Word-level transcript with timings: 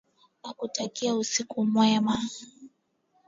Nakutakia 0.43 1.15
usiku 1.15 1.65
mwema. 1.65 2.19